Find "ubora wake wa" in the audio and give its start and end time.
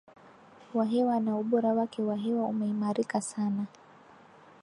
1.37-2.15